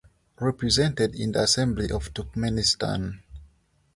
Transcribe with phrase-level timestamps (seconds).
[0.39, 3.19] Represented in the Assembly of Turkmenistan.